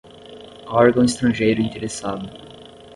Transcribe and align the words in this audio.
órgão 0.65 1.05
estrangeiro 1.05 1.61
interessado 1.61 2.27